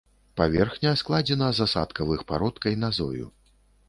Паверхня 0.39 0.93
складзена 1.01 1.49
з 1.57 1.65
асадкавых 1.67 2.23
парод 2.31 2.55
кайназою. 2.65 3.29